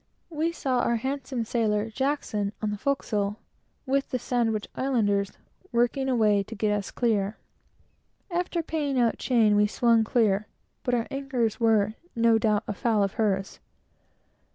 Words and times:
We 0.31 0.51
saw 0.51 0.79
our 0.79 0.95
handsome 0.95 1.43
sailor, 1.45 1.91
Jackson, 1.91 2.53
on 2.59 2.71
the 2.71 2.77
forecastle, 2.79 3.37
with 3.85 4.09
the 4.09 4.17
Sandwich 4.17 4.67
Islanders, 4.73 5.33
working 5.71 6.09
away 6.09 6.41
to 6.41 6.55
get 6.55 6.75
us 6.75 6.89
clear. 6.89 7.37
After 8.31 8.63
paying 8.63 8.97
out 8.99 9.19
chain, 9.19 9.55
we 9.55 9.67
swung 9.67 10.03
clear, 10.03 10.47
but 10.81 10.95
our 10.95 11.05
anchors 11.11 11.59
were 11.59 11.93
no 12.15 12.39
doubt 12.39 12.63
afoul 12.67 13.03
of 13.03 13.13
hers. 13.21 13.59